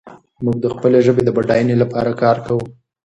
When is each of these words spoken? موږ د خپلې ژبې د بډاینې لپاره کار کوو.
موږ 0.43 0.55
د 0.61 0.65
خپلې 0.73 0.99
ژبې 1.05 1.21
د 1.25 1.29
بډاینې 1.37 1.75
لپاره 1.81 2.11
کار 2.21 2.37
کوو. 2.45 2.65